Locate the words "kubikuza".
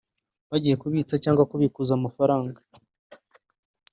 1.51-1.91